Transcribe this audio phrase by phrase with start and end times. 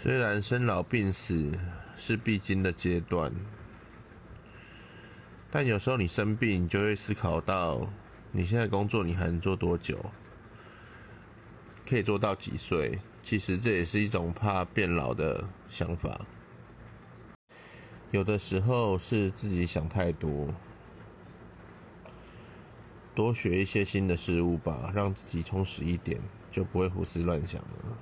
[0.00, 1.50] 虽然生老病死
[1.96, 3.32] 是必经的阶段，
[5.50, 7.84] 但有时候你生病，你就会思考到
[8.30, 9.98] 你现在工作你还能做多久。
[11.84, 13.00] 可以做到几岁？
[13.24, 16.20] 其实这也是一种怕变老的想法。
[18.12, 20.54] 有的时候是自己想太多，
[23.16, 26.20] 多学一些新的事物吧，让自己充实一点，
[26.52, 27.98] 就不会胡思乱想了。